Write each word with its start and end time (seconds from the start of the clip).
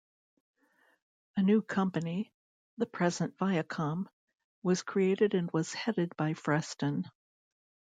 A 1.37 1.43
new 1.43 1.61
company, 1.61 2.33
the 2.79 2.87
present 2.87 3.37
Viacom, 3.37 4.07
was 4.63 4.81
created 4.81 5.35
and 5.35 5.51
was 5.51 5.73
headed 5.75 6.17
by 6.17 6.33
Freston. 6.33 7.05